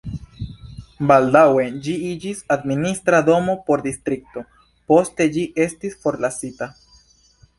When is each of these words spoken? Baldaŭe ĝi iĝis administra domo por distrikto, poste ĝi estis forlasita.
Baldaŭe 1.09 1.65
ĝi 1.87 1.93
iĝis 2.11 2.39
administra 2.55 3.19
domo 3.27 3.55
por 3.67 3.83
distrikto, 3.89 4.43
poste 4.93 5.27
ĝi 5.37 5.43
estis 5.67 6.01
forlasita. 6.07 6.73